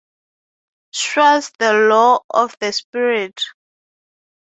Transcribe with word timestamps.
Schwartz 0.95 1.51
the 1.59 1.73
Law 1.73 2.21
of 2.31 2.57
the 2.59 2.73
Spirit? 2.73 3.39